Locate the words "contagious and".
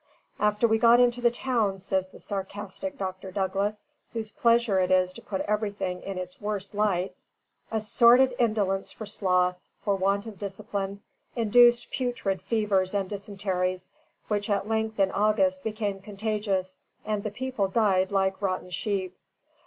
16.01-17.21